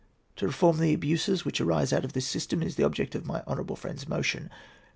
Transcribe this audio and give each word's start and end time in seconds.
To 0.37 0.47
reform 0.47 0.79
the 0.79 0.95
abuses 0.95 1.45
which 1.45 1.61
arise 1.61 1.93
out 1.93 2.03
of 2.03 2.13
this 2.13 2.27
system 2.27 2.63
is 2.63 2.73
the 2.75 2.83
object 2.83 3.13
of 3.13 3.27
my 3.27 3.43
honourable 3.45 3.75
friend's 3.75 4.09
motion. 4.09 4.49